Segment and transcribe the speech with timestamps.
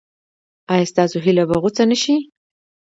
[0.73, 2.15] ایا ستاسو هیله به غوڅه نشي؟